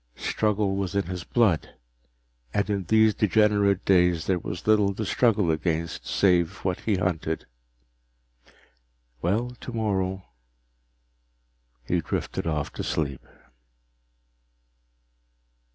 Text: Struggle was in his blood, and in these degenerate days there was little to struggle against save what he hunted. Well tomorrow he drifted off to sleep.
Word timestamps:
Struggle 0.17 0.75
was 0.77 0.95
in 0.95 1.05
his 1.05 1.23
blood, 1.23 1.75
and 2.55 2.67
in 2.71 2.83
these 2.85 3.13
degenerate 3.13 3.85
days 3.85 4.25
there 4.25 4.39
was 4.39 4.65
little 4.65 4.95
to 4.95 5.05
struggle 5.05 5.51
against 5.51 6.07
save 6.07 6.57
what 6.65 6.79
he 6.79 6.95
hunted. 6.95 7.45
Well 9.21 9.51
tomorrow 9.61 10.25
he 11.85 12.01
drifted 12.01 12.47
off 12.47 12.73
to 12.73 12.83
sleep. 12.83 13.21